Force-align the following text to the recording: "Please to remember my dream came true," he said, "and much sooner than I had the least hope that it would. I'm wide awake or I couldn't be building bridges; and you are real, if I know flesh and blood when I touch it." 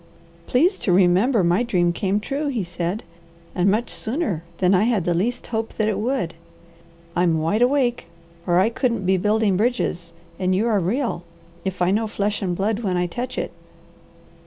"Please 0.47 0.79
to 0.79 0.91
remember 0.91 1.43
my 1.43 1.61
dream 1.61 1.93
came 1.93 2.19
true," 2.19 2.47
he 2.47 2.63
said, 2.63 3.03
"and 3.53 3.69
much 3.69 3.91
sooner 3.91 4.43
than 4.57 4.73
I 4.73 4.85
had 4.85 5.05
the 5.05 5.13
least 5.13 5.45
hope 5.53 5.75
that 5.75 5.87
it 5.87 5.99
would. 5.99 6.33
I'm 7.15 7.37
wide 7.37 7.61
awake 7.61 8.07
or 8.47 8.59
I 8.59 8.69
couldn't 8.71 9.05
be 9.05 9.17
building 9.17 9.55
bridges; 9.57 10.11
and 10.39 10.55
you 10.55 10.65
are 10.65 10.79
real, 10.79 11.23
if 11.63 11.83
I 11.83 11.91
know 11.91 12.07
flesh 12.07 12.41
and 12.41 12.55
blood 12.55 12.79
when 12.79 12.97
I 12.97 13.05
touch 13.05 13.37
it." 13.37 13.51